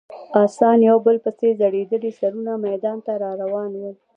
اسان 0.45 0.77
یو 0.87 0.97
په 0.99 1.03
بل 1.05 1.17
پسې 1.23 1.49
ځړېدلي 1.59 2.11
سرونه 2.19 2.51
میدان 2.65 2.97
ته 3.05 3.11
راروان 3.23 3.71
ول. 3.77 3.95